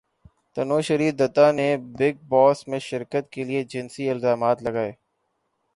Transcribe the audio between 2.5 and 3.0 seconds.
میں